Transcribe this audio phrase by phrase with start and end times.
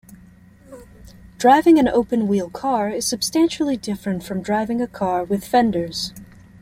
[1.37, 6.11] Driving an open-wheel car is substantially different from driving a car with fenders.